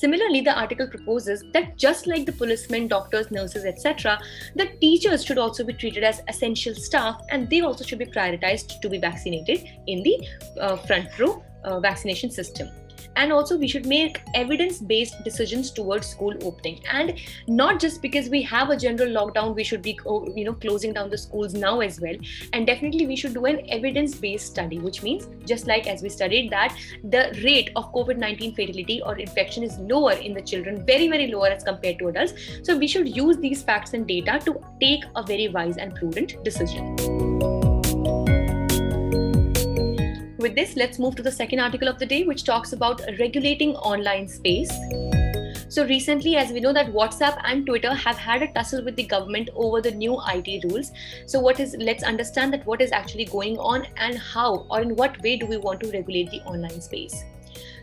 Similarly, 0.00 0.40
the 0.40 0.58
article 0.58 0.86
proposes 0.88 1.44
that 1.52 1.76
just 1.76 2.06
like 2.06 2.24
the 2.24 2.32
policemen, 2.32 2.88
doctors, 2.88 3.30
nurses, 3.30 3.66
etc., 3.66 4.18
the 4.56 4.66
teachers 4.80 5.22
should 5.22 5.36
also 5.36 5.62
be 5.62 5.74
treated 5.74 6.04
as 6.04 6.22
essential 6.26 6.74
staff 6.74 7.20
and 7.28 7.50
they 7.50 7.60
also 7.60 7.84
should 7.84 7.98
be 7.98 8.06
prioritized 8.06 8.80
to 8.80 8.88
be 8.88 8.96
vaccinated 8.96 9.68
in 9.86 10.02
the 10.02 10.26
uh, 10.58 10.76
front 10.76 11.18
row 11.18 11.44
uh, 11.64 11.78
vaccination 11.80 12.30
system 12.30 12.70
and 13.16 13.32
also 13.32 13.56
we 13.56 13.68
should 13.68 13.86
make 13.86 14.20
evidence 14.34 14.78
based 14.78 15.22
decisions 15.24 15.70
towards 15.70 16.06
school 16.06 16.34
opening. 16.42 16.80
And 16.90 17.18
not 17.46 17.80
just 17.80 18.02
because 18.02 18.28
we 18.28 18.42
have 18.42 18.70
a 18.70 18.76
general 18.76 19.10
lockdown 19.10 19.54
we 19.54 19.64
should 19.64 19.82
be 19.82 19.98
oh, 20.06 20.26
you 20.34 20.44
know 20.44 20.54
closing 20.54 20.92
down 20.92 21.10
the 21.10 21.18
schools 21.18 21.54
now 21.54 21.80
as 21.80 22.00
well. 22.00 22.16
And 22.52 22.66
definitely 22.66 23.06
we 23.06 23.16
should 23.16 23.34
do 23.34 23.44
an 23.46 23.60
evidence 23.68 24.14
based 24.14 24.46
study 24.46 24.78
which 24.78 25.02
means 25.02 25.28
just 25.46 25.66
like 25.66 25.86
as 25.86 26.02
we 26.02 26.08
studied 26.08 26.50
that 26.50 26.76
the 27.04 27.38
rate 27.44 27.70
of 27.76 27.92
covid-19 27.92 28.54
fatality 28.54 29.00
or 29.02 29.18
infection 29.18 29.62
is 29.62 29.78
lower 29.78 30.12
in 30.12 30.34
the 30.34 30.40
children 30.40 30.84
very 30.86 31.08
very 31.08 31.26
lower 31.28 31.48
as 31.48 31.64
compared 31.64 31.98
to 31.98 32.08
adults. 32.08 32.34
So 32.62 32.76
we 32.76 32.86
should 32.86 33.14
use 33.14 33.36
these 33.36 33.62
facts 33.62 33.94
and 33.94 34.06
data 34.06 34.40
to 34.44 34.60
take 34.80 35.04
a 35.16 35.22
very 35.22 35.48
wise 35.48 35.76
and 35.76 35.94
prudent 35.94 36.42
decision 36.44 37.59
with 40.40 40.54
this, 40.54 40.74
let's 40.74 40.98
move 40.98 41.14
to 41.16 41.22
the 41.22 41.30
second 41.30 41.60
article 41.60 41.88
of 41.88 41.98
the 41.98 42.06
day, 42.06 42.24
which 42.24 42.44
talks 42.44 42.72
about 42.72 43.02
regulating 43.18 43.76
online 43.76 44.26
space. 44.26 44.70
So 45.68 45.86
recently, 45.86 46.36
as 46.36 46.50
we 46.50 46.60
know 46.60 46.72
that 46.72 46.92
WhatsApp 46.92 47.40
and 47.44 47.64
Twitter 47.64 47.94
have 47.94 48.16
had 48.16 48.42
a 48.42 48.52
tussle 48.52 48.84
with 48.84 48.96
the 48.96 49.04
government 49.04 49.50
over 49.54 49.80
the 49.80 49.92
new 49.92 50.18
IT 50.28 50.64
rules. 50.64 50.90
So 51.26 51.38
what 51.38 51.60
is 51.60 51.76
let's 51.78 52.02
understand 52.02 52.52
that 52.54 52.66
what 52.66 52.80
is 52.80 52.90
actually 52.90 53.26
going 53.26 53.56
on 53.58 53.86
and 53.96 54.18
how 54.18 54.66
or 54.68 54.80
in 54.80 54.96
what 54.96 55.22
way 55.22 55.36
do 55.36 55.46
we 55.46 55.58
want 55.58 55.80
to 55.80 55.90
regulate 55.92 56.30
the 56.30 56.40
online 56.40 56.80
space. 56.80 57.22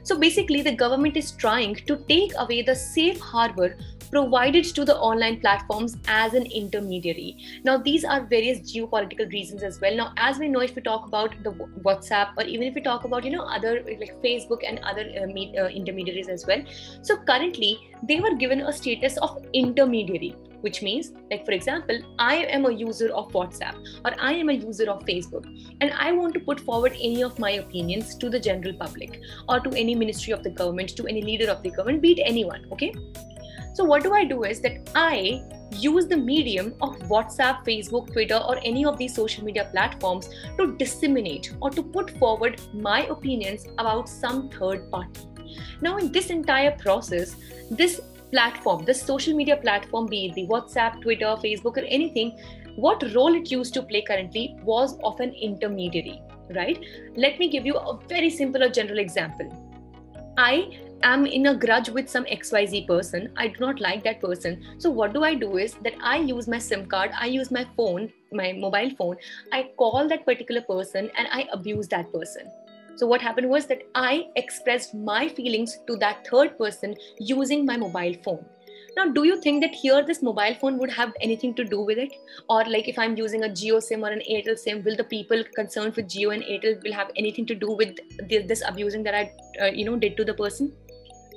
So 0.03 0.17
basically, 0.17 0.61
the 0.61 0.75
government 0.75 1.17
is 1.17 1.31
trying 1.31 1.75
to 1.75 1.97
take 2.09 2.31
away 2.37 2.61
the 2.61 2.75
safe 2.75 3.19
harbor 3.19 3.77
provided 4.09 4.65
to 4.65 4.85
the 4.85 4.97
online 4.97 5.39
platforms 5.39 5.97
as 6.07 6.33
an 6.33 6.45
intermediary. 6.45 7.37
Now, 7.63 7.77
these 7.77 8.03
are 8.03 8.25
various 8.25 8.59
geopolitical 8.59 9.31
reasons 9.31 9.63
as 9.63 9.79
well. 9.81 9.95
Now, 9.95 10.13
as 10.17 10.39
we 10.39 10.47
know, 10.47 10.61
if 10.61 10.75
we 10.75 10.81
talk 10.81 11.07
about 11.07 11.35
the 11.43 11.51
WhatsApp 11.83 12.33
or 12.37 12.43
even 12.43 12.67
if 12.67 12.75
we 12.75 12.81
talk 12.81 13.03
about, 13.03 13.23
you 13.23 13.31
know, 13.31 13.43
other 13.43 13.83
like 13.99 14.21
Facebook 14.23 14.61
and 14.67 14.79
other 14.79 15.05
uh, 15.19 15.61
uh, 15.61 15.67
intermediaries 15.67 16.27
as 16.27 16.45
well. 16.45 16.61
So 17.01 17.17
currently, 17.17 17.79
they 18.03 18.19
were 18.19 18.35
given 18.35 18.61
a 18.61 18.73
status 18.73 19.17
of 19.17 19.45
intermediary 19.53 20.35
which 20.61 20.81
means 20.81 21.11
like 21.31 21.45
for 21.45 21.51
example 21.51 21.99
i 22.17 22.37
am 22.57 22.65
a 22.65 22.71
user 22.71 23.09
of 23.13 23.31
whatsapp 23.31 23.75
or 24.05 24.13
i 24.19 24.33
am 24.33 24.49
a 24.49 24.53
user 24.53 24.89
of 24.89 25.03
facebook 25.05 25.45
and 25.81 25.93
i 25.93 26.11
want 26.11 26.33
to 26.33 26.39
put 26.39 26.59
forward 26.59 26.93
any 26.93 27.23
of 27.23 27.37
my 27.37 27.51
opinions 27.51 28.15
to 28.15 28.29
the 28.29 28.39
general 28.39 28.73
public 28.73 29.19
or 29.47 29.59
to 29.59 29.69
any 29.83 29.95
ministry 29.95 30.33
of 30.33 30.43
the 30.43 30.49
government 30.49 30.95
to 30.95 31.05
any 31.05 31.21
leader 31.21 31.49
of 31.49 31.61
the 31.63 31.69
government 31.69 32.01
be 32.01 32.13
it 32.13 32.23
anyone 32.25 32.65
okay 32.71 32.91
so 33.77 33.85
what 33.91 34.03
do 34.03 34.13
i 34.19 34.23
do 34.33 34.43
is 34.51 34.61
that 34.65 34.91
i 34.95 35.41
use 35.85 36.07
the 36.07 36.17
medium 36.17 36.73
of 36.81 36.97
whatsapp 37.13 37.63
facebook 37.69 38.11
twitter 38.11 38.41
or 38.51 38.57
any 38.73 38.85
of 38.91 38.97
these 38.97 39.15
social 39.21 39.43
media 39.49 39.67
platforms 39.71 40.29
to 40.59 40.67
disseminate 40.77 41.53
or 41.61 41.69
to 41.69 41.83
put 41.97 42.11
forward 42.19 42.61
my 42.73 42.99
opinions 43.17 43.65
about 43.77 44.09
some 44.09 44.49
third 44.59 44.89
party 44.91 45.27
now 45.81 45.97
in 45.97 46.11
this 46.11 46.29
entire 46.29 46.71
process 46.85 47.35
this 47.69 47.99
platform, 48.31 48.85
this 48.85 49.01
social 49.01 49.35
media 49.35 49.57
platform, 49.57 50.05
be 50.05 50.27
it 50.27 50.35
the 50.35 50.47
WhatsApp, 50.47 51.01
Twitter, 51.01 51.35
Facebook, 51.43 51.77
or 51.77 51.85
anything, 51.85 52.37
what 52.75 53.03
role 53.15 53.33
it 53.35 53.51
used 53.51 53.73
to 53.73 53.81
play 53.81 54.01
currently 54.01 54.55
was 54.63 54.97
of 55.03 55.19
an 55.19 55.33
intermediary, 55.33 56.21
right? 56.55 56.83
Let 57.15 57.39
me 57.39 57.49
give 57.49 57.65
you 57.65 57.75
a 57.75 57.99
very 58.07 58.29
simple 58.29 58.63
or 58.63 58.69
general 58.69 58.99
example. 58.99 59.51
I 60.37 60.77
am 61.03 61.25
in 61.25 61.47
a 61.47 61.55
grudge 61.55 61.89
with 61.89 62.09
some 62.09 62.25
XYZ 62.25 62.87
person. 62.87 63.31
I 63.35 63.47
do 63.47 63.59
not 63.59 63.79
like 63.79 64.03
that 64.03 64.21
person. 64.21 64.63
So, 64.77 64.89
what 64.89 65.13
do 65.13 65.23
I 65.23 65.33
do 65.33 65.57
is 65.57 65.73
that 65.83 65.95
I 66.01 66.17
use 66.17 66.47
my 66.47 66.59
SIM 66.59 66.85
card, 66.85 67.11
I 67.19 67.27
use 67.27 67.51
my 67.51 67.65
phone, 67.75 68.11
my 68.31 68.53
mobile 68.53 68.91
phone, 68.97 69.17
I 69.51 69.71
call 69.77 70.07
that 70.07 70.25
particular 70.25 70.61
person 70.61 71.11
and 71.17 71.27
I 71.31 71.47
abuse 71.51 71.87
that 71.89 72.11
person 72.11 72.51
so, 72.97 73.05
what 73.05 73.21
happened 73.21 73.47
was 73.47 73.67
that 73.67 73.83
I 73.93 74.25
expressed 74.35 74.95
my 74.95 75.29
feelings 75.29 75.77
to 75.85 75.97
that 75.97 76.27
third 76.27 76.57
person 76.57 76.95
using 77.19 77.63
my 77.63 77.77
mobile 77.77 78.15
phone. 78.25 78.43
Now, 78.95 79.05
do 79.05 79.23
you 79.23 79.39
think 79.39 79.61
that 79.61 79.75
here 79.75 80.03
this 80.03 80.23
mobile 80.23 80.55
phone 80.59 80.79
would 80.79 80.89
have 80.89 81.13
anything 81.21 81.53
to 81.55 81.63
do 81.63 81.81
with 81.81 81.99
it? 81.99 82.11
Or, 82.49 82.65
like, 82.65 82.87
if 82.87 82.97
I'm 82.97 83.15
using 83.15 83.43
a 83.43 83.49
Jio 83.49 83.83
SIM 83.83 84.03
or 84.03 84.09
an 84.09 84.23
Airtel 84.27 84.57
SIM, 84.57 84.83
will 84.83 84.95
the 84.95 85.03
people 85.03 85.43
concerned 85.55 85.95
with 85.95 86.07
Jio 86.07 86.33
and 86.33 86.41
Airtel 86.41 86.81
will 86.83 86.93
have 86.93 87.11
anything 87.15 87.45
to 87.45 87.53
do 87.53 87.69
with 87.71 87.99
this 88.27 88.63
abusing 88.67 89.03
that 89.03 89.13
I, 89.13 89.31
uh, 89.61 89.65
you 89.65 89.85
know, 89.85 89.95
did 89.95 90.17
to 90.17 90.25
the 90.25 90.33
person? 90.33 90.73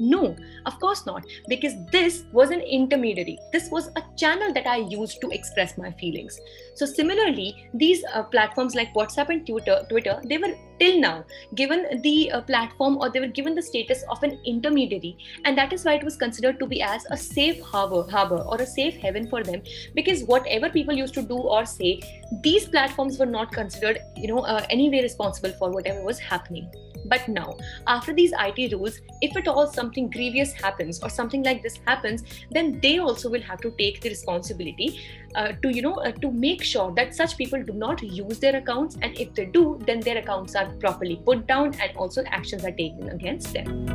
No, 0.03 0.35
of 0.65 0.81
course 0.81 1.05
not, 1.05 1.27
because 1.47 1.75
this 1.93 2.25
was 2.33 2.51
an 2.51 2.63
intermediary. 2.63 3.39
This 3.53 3.69
was 3.71 3.89
a 3.97 4.03
channel 4.17 4.51
that 4.55 4.67
I 4.67 4.79
used 4.79 5.21
to 5.21 5.29
express 5.29 5.77
my 5.77 5.91
feelings. 5.93 6.41
So 6.75 6.87
similarly, 6.87 7.69
these 7.75 8.03
uh, 8.15 8.23
platforms 8.23 8.75
like 8.75 8.95
WhatsApp 8.95 9.29
and 9.29 9.47
Twitter, 9.47 9.85
Twitter, 9.91 10.19
they 10.25 10.39
were 10.39 10.55
till 10.79 10.99
now 10.99 11.23
given 11.55 12.01
the 12.01 12.33
uh, 12.33 12.41
platform 12.41 12.97
or 12.97 13.11
they 13.11 13.21
were 13.21 13.27
given 13.27 13.55
the 13.55 13.61
status 13.61 14.03
of 14.09 14.23
an 14.23 14.41
intermediary, 14.47 15.19
and 15.45 15.59
that 15.59 15.75
is 15.75 15.85
why 15.85 15.97
it 15.97 16.03
was 16.03 16.17
considered 16.17 16.59
to 16.61 16.67
be 16.67 16.81
as 16.81 17.05
a 17.11 17.17
safe 17.17 17.61
harbor, 17.61 18.11
harbor 18.11 18.39
or 18.39 18.57
a 18.57 18.67
safe 18.67 18.95
haven 18.95 19.29
for 19.29 19.43
them. 19.43 19.61
Because 19.95 20.25
whatever 20.25 20.71
people 20.71 20.95
used 20.95 21.13
to 21.13 21.23
do 21.23 21.37
or 21.37 21.67
say, 21.67 22.01
these 22.43 22.67
platforms 22.67 23.19
were 23.19 23.27
not 23.27 23.53
considered, 23.53 23.99
you 24.17 24.29
know, 24.29 24.39
uh, 24.39 24.65
anyway 24.71 25.03
responsible 25.03 25.53
for 25.59 25.71
whatever 25.71 26.03
was 26.03 26.19
happening. 26.19 26.71
But 27.11 27.29
now, 27.29 27.57
after 27.87 28.15
these 28.15 28.33
IT 28.39 28.73
rules, 28.73 29.01
if 29.21 29.37
at 29.37 29.49
all 29.49 29.67
something 29.67 30.09
grievous 30.09 30.53
happens 30.53 31.03
or 31.03 31.11
something 31.11 31.43
like 31.43 31.63
this 31.63 31.81
happens, 31.87 32.25
then 32.51 32.79
they 32.81 32.99
also 32.99 33.29
will 33.29 33.43
have 33.43 33.61
to 33.63 33.73
take 33.73 34.01
the 34.01 34.09
responsibility 34.09 35.01
uh, 35.35 35.53
to 35.63 35.75
you 35.75 35.83
know 35.83 35.95
uh, 35.95 36.13
to 36.13 36.31
make 36.31 36.63
sure 36.63 36.93
that 36.95 37.15
such 37.15 37.37
people 37.37 37.63
do 37.63 37.73
not 37.73 38.03
use 38.03 38.39
their 38.39 38.57
accounts, 38.57 38.97
and 39.03 39.19
if 39.19 39.35
they 39.35 39.47
do, 39.47 39.79
then 39.87 40.01
their 40.01 40.19
accounts 40.19 40.55
are 40.55 40.67
properly 40.87 41.17
put 41.25 41.47
down 41.47 41.75
and 41.81 41.97
also 41.97 42.25
actions 42.27 42.65
are 42.65 42.73
taken 42.73 43.09
against 43.11 43.53
them. 43.53 43.91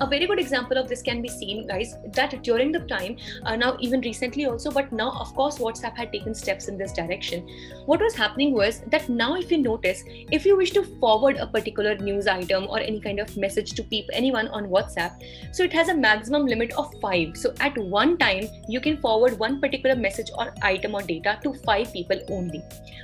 A 0.00 0.06
very 0.06 0.26
good 0.26 0.38
example 0.38 0.76
of 0.78 0.88
this 0.88 1.02
can 1.02 1.22
be 1.22 1.28
seen 1.28 1.66
guys 1.66 1.94
that 2.12 2.42
during 2.42 2.72
the 2.72 2.80
time 2.80 3.16
uh, 3.44 3.56
now 3.56 3.76
even 3.80 4.00
recently 4.00 4.46
also 4.46 4.70
but 4.70 4.92
now 4.92 5.10
of 5.20 5.34
course 5.34 5.58
whatsapp 5.58 5.96
had 5.96 6.12
taken 6.12 6.34
steps 6.34 6.68
in 6.68 6.76
this 6.76 6.92
direction. 6.92 7.48
What 7.86 8.00
was 8.00 8.14
happening 8.14 8.52
was 8.52 8.80
that 8.88 9.08
now 9.08 9.36
if 9.36 9.50
you 9.50 9.58
notice 9.58 10.04
if 10.06 10.44
you 10.44 10.56
wish 10.56 10.72
to 10.72 10.82
forward 11.00 11.36
a 11.36 11.46
particular 11.46 11.96
news 11.96 12.25
item 12.26 12.66
or 12.68 12.78
any 12.80 13.00
kind 13.00 13.20
of 13.20 13.36
message 13.36 13.72
to 13.72 13.82
people 13.82 14.14
anyone 14.14 14.48
on 14.48 14.66
whatsapp. 14.68 15.12
So 15.52 15.62
it 15.62 15.72
has 15.72 15.88
a 15.88 15.96
maximum 15.96 16.46
limit 16.46 16.72
of 16.72 16.92
5 17.00 17.36
so 17.36 17.54
at 17.60 17.76
one 17.78 18.18
time 18.18 18.48
you 18.68 18.80
can 18.80 18.96
forward 18.98 19.38
one 19.38 19.60
particular 19.60 19.96
message 19.96 20.30
or 20.36 20.52
item 20.62 20.94
or 20.94 21.02
data 21.02 21.38
to 21.42 21.54
5 21.54 21.92
people 21.92 22.20
only. 22.30 22.62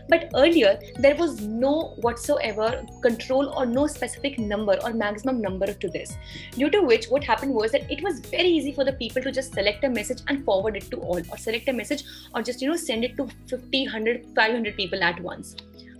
But 0.09 0.31
earlier 0.35 0.79
there 0.99 1.17
was 1.17 1.41
no 1.41 1.95
whatsoever 2.01 2.85
control 3.03 3.53
or 3.57 3.67
no 3.67 3.87
specific 3.87 4.39
number 4.39 4.79
or 4.83 4.93
maximum 4.93 5.41
number 5.41 5.73
to 5.73 5.89
this. 5.89 6.17
Due 6.53 6.71
to 6.71 6.83
which 6.83 7.07
what 7.07 7.25
happened 7.25 7.55
was 7.55 7.73
that 7.73 7.91
it 7.91 8.03
was 8.03 8.21
very 8.21 8.49
easy 8.49 8.73
for 8.73 8.85
the 8.85 8.93
people 8.93 9.23
to 9.23 9.33
just 9.33 9.55
select 9.55 9.85
a 9.85 9.89
message 9.89 10.23
and 10.29 10.45
forward 10.45 10.77
it 10.77 10.91
to 10.91 10.97
all 10.99 11.21
or 11.31 11.37
select 11.37 11.69
a 11.69 11.73
message 11.73 12.05
or 12.35 12.43
just 12.43 12.61
you 12.61 12.69
know 12.69 12.77
send 12.77 13.05
it 13.05 13.17
to 13.17 13.29
50 13.49 13.85
100 13.85 14.27
500 14.35 14.77
people 14.77 15.03
at 15.03 15.21
once. 15.21 15.57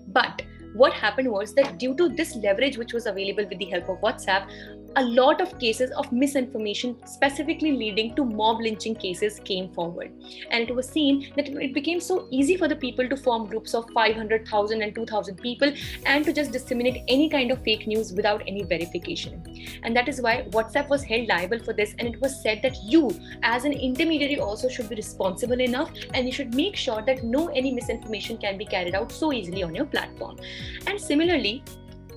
But 0.09 0.43
what 0.75 0.93
happened 0.93 1.31
was 1.31 1.55
that 1.55 1.79
due 1.79 1.95
to 1.95 2.09
this 2.09 2.35
leverage 2.37 2.79
which 2.79 2.93
was 2.93 3.07
available 3.07 3.47
with 3.49 3.59
the 3.59 3.67
help 3.67 3.89
of 3.89 4.01
whatsapp 4.01 4.49
a 4.97 5.05
lot 5.05 5.41
of 5.41 5.59
cases 5.59 5.91
of 5.93 6.11
misinformation, 6.13 6.97
specifically 7.07 7.73
leading 7.73 8.15
to 8.17 8.25
mob 8.25 8.61
lynching 8.61 8.95
cases, 8.95 9.41
came 9.41 9.69
forward. 9.73 10.13
And 10.51 10.69
it 10.69 10.75
was 10.75 10.89
seen 10.89 11.33
that 11.37 11.49
it 11.49 11.75
became 11.75 12.01
so 12.01 12.29
easy 12.31 12.57
for 12.57 12.69
the 12.69 12.77
people 12.77 13.09
to 13.09 13.17
form 13.17 13.47
groups 13.47 13.75
of 13.75 13.89
500,000 13.91 14.83
and 14.83 14.95
2,000 14.95 15.37
people 15.37 15.73
and 16.07 16.25
to 16.25 16.33
just 16.33 16.53
disseminate 16.53 17.03
any 17.09 17.29
kind 17.29 17.51
of 17.51 17.63
fake 17.63 17.87
news 17.87 18.13
without 18.13 18.43
any 18.47 18.63
verification. 18.63 19.43
And 19.83 19.97
that 19.97 20.09
is 20.09 20.21
why 20.21 20.47
WhatsApp 20.51 20.89
was 20.89 21.03
held 21.03 21.29
liable 21.29 21.59
for 21.59 21.73
this. 21.73 21.95
And 21.99 22.15
it 22.15 22.21
was 22.21 22.43
said 22.43 22.61
that 22.63 22.77
you, 22.85 23.11
as 23.43 23.65
an 23.65 23.73
intermediary, 23.73 24.41
also 24.41 24.69
should 24.69 24.89
be 24.89 24.97
responsible 24.97 25.61
enough 25.61 25.91
and 26.15 26.27
you 26.27 26.33
should 26.33 26.55
make 26.55 26.77
sure 26.77 27.03
that 27.03 27.25
no 27.25 27.49
any 27.49 27.73
misinformation 27.73 28.39
can 28.39 28.59
be 28.59 28.65
carried 28.65 28.95
out 28.95 29.13
so 29.13 29.33
easily 29.33 29.63
on 29.63 29.75
your 29.75 29.87
platform. 29.87 30.39
And 30.87 31.01
similarly, 31.01 31.63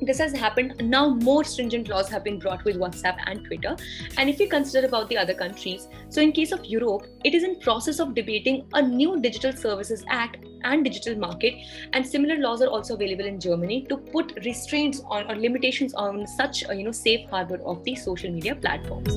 this 0.01 0.17
has 0.19 0.33
happened. 0.33 0.81
Now 0.81 1.09
more 1.09 1.43
stringent 1.43 1.87
laws 1.87 2.09
have 2.09 2.23
been 2.23 2.39
brought 2.39 2.63
with 2.65 2.77
whatsapp 2.77 3.17
and 3.25 3.45
twitter. 3.45 3.75
And 4.17 4.29
if 4.29 4.39
we 4.39 4.47
consider 4.47 4.87
about 4.87 5.09
the 5.09 5.17
other 5.17 5.33
countries 5.33 5.87
so 6.09 6.21
in 6.21 6.31
case 6.31 6.51
of 6.51 6.65
europe 6.65 7.07
it 7.23 7.33
is 7.33 7.43
in 7.43 7.59
process 7.59 7.99
of 7.99 8.13
debating 8.15 8.67
a 8.73 8.81
new 8.81 9.19
digital 9.19 9.51
services 9.51 10.03
act 10.09 10.45
and 10.65 10.83
digital 10.83 11.15
market. 11.15 11.55
And 11.93 12.05
similar 12.05 12.37
laws 12.37 12.61
are 12.61 12.67
also 12.67 12.95
available 12.95 13.25
in 13.25 13.39
germany 13.39 13.81
to 13.89 13.97
put 13.97 14.33
restraints 14.45 15.01
on 15.05 15.29
or 15.31 15.35
limitations 15.35 15.93
on 15.93 16.27
such 16.27 16.63
a 16.69 16.75
you 16.75 16.83
know 16.83 16.91
safe 16.91 17.29
harbor 17.29 17.59
of 17.73 17.83
the 17.83 17.95
social 17.95 18.31
media 18.31 18.55
platforms. 18.55 19.13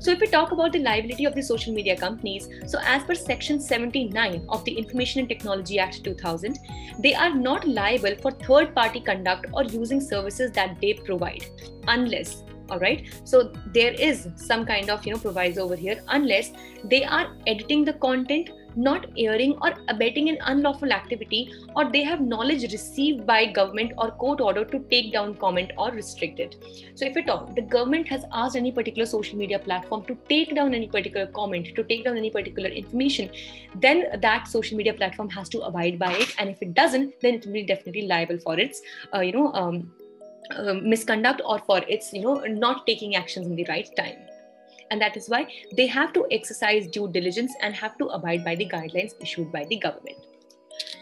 So 0.00 0.12
if 0.12 0.20
we 0.20 0.28
talk 0.28 0.52
about 0.52 0.72
the 0.72 0.78
liability 0.78 1.24
of 1.24 1.34
the 1.34 1.42
social 1.42 1.74
media 1.74 1.96
companies 1.96 2.48
so 2.66 2.78
as 2.96 3.02
per 3.02 3.14
section 3.14 3.60
79 3.60 4.44
of 4.48 4.64
the 4.64 4.72
information 4.72 5.20
and 5.20 5.28
technology 5.28 5.78
act 5.78 6.04
2000 6.04 6.58
they 7.06 7.14
are 7.14 7.34
not 7.34 7.66
liable 7.66 8.14
for 8.22 8.30
third 8.30 8.74
party 8.76 9.00
conduct 9.00 9.46
or 9.52 9.64
using 9.64 10.00
services 10.00 10.52
that 10.52 10.80
they 10.80 10.94
provide 10.94 11.44
unless 11.88 12.44
all 12.70 12.78
right? 12.78 13.06
So 13.24 13.52
there 13.72 13.92
is 13.92 14.28
some 14.36 14.66
kind 14.66 14.90
of 14.90 15.06
you 15.06 15.12
know 15.14 15.18
proviso 15.18 15.62
over 15.64 15.76
here 15.76 16.02
unless 16.08 16.52
they 16.84 17.04
are 17.04 17.34
editing 17.46 17.84
the 17.84 17.94
content 17.94 18.50
not 18.78 19.06
aiding 19.16 19.54
or 19.60 19.74
abetting 19.88 20.28
an 20.28 20.38
unlawful 20.42 20.92
activity, 20.92 21.52
or 21.74 21.90
they 21.90 22.02
have 22.02 22.20
knowledge 22.20 22.62
received 22.72 23.26
by 23.26 23.44
government 23.44 23.92
or 23.98 24.10
court 24.12 24.40
order 24.40 24.64
to 24.64 24.78
take 24.90 25.12
down 25.12 25.34
comment 25.34 25.72
or 25.76 25.90
restrict 25.90 26.38
it. 26.38 26.56
So, 26.94 27.06
if 27.06 27.16
at 27.16 27.28
all 27.28 27.46
the 27.56 27.62
government 27.62 28.08
has 28.08 28.24
asked 28.32 28.56
any 28.56 28.72
particular 28.72 29.06
social 29.06 29.36
media 29.36 29.58
platform 29.58 30.04
to 30.04 30.16
take 30.28 30.54
down 30.54 30.74
any 30.74 30.88
particular 30.88 31.26
comment, 31.26 31.74
to 31.74 31.84
take 31.84 32.04
down 32.04 32.16
any 32.16 32.30
particular 32.30 32.68
information, 32.68 33.30
then 33.74 34.06
that 34.20 34.46
social 34.46 34.76
media 34.76 34.94
platform 34.94 35.28
has 35.30 35.48
to 35.50 35.60
abide 35.62 35.98
by 35.98 36.12
it. 36.12 36.34
And 36.38 36.48
if 36.48 36.62
it 36.62 36.74
doesn't, 36.74 37.20
then 37.20 37.34
it 37.34 37.46
will 37.46 37.54
be 37.54 37.64
definitely 37.64 38.06
liable 38.06 38.38
for 38.38 38.58
its, 38.58 38.80
uh, 39.14 39.20
you 39.20 39.32
know, 39.32 39.52
um, 39.52 39.92
uh, 40.50 40.74
misconduct 40.74 41.42
or 41.44 41.58
for 41.58 41.78
its, 41.88 42.12
you 42.12 42.22
know, 42.22 42.36
not 42.66 42.86
taking 42.86 43.16
actions 43.16 43.46
in 43.46 43.56
the 43.56 43.66
right 43.68 43.88
time 43.96 44.27
and 44.90 45.00
that 45.00 45.16
is 45.16 45.28
why 45.28 45.46
they 45.76 45.86
have 45.86 46.12
to 46.12 46.26
exercise 46.30 46.86
due 46.86 47.08
diligence 47.08 47.52
and 47.60 47.74
have 47.74 47.96
to 47.98 48.06
abide 48.06 48.44
by 48.44 48.54
the 48.54 48.68
guidelines 48.68 49.12
issued 49.20 49.52
by 49.52 49.64
the 49.64 49.78
government. 49.78 50.18